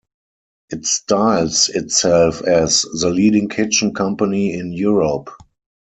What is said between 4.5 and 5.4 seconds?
in Europe".